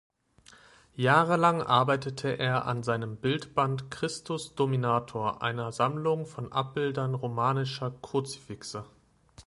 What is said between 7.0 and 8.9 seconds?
romanischer Kruzifixe.